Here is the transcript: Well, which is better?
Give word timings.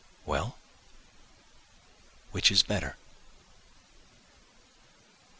Well, 0.25 0.57
which 2.31 2.49
is 2.49 2.63
better? 2.63 2.95